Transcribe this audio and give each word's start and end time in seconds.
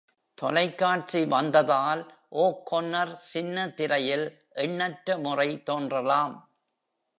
தொலைக்காட்சி 0.37 1.25
வந்ததால் 1.25 2.01
O'Connor 2.43 3.13
சின்ன 3.25 3.69
திரையில் 3.69 4.25
எண்ணற்ற 4.59 5.17
முறை 5.17 5.49
தோன்றலாம். 5.63 6.35